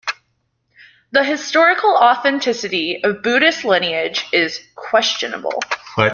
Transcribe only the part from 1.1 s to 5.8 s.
The historical authenticity of Buddhist lineage is questionable.